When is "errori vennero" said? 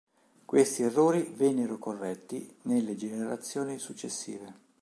0.81-1.77